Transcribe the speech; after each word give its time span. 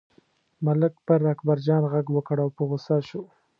ملک 0.65 0.93
پر 1.05 1.19
اکبرجان 1.33 1.83
غږ 1.91 2.07
وکړ 2.11 2.37
او 2.43 2.49
په 2.57 2.63
غوسه 2.69 2.97
شو. 3.07 3.21